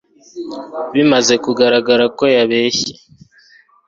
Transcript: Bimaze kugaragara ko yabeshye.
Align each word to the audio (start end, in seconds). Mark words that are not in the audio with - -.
Bimaze 0.93 1.33
kugaragara 1.45 2.05
ko 2.17 2.23
yabeshye. 2.35 2.93